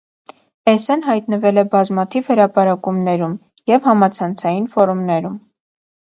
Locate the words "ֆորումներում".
4.75-5.39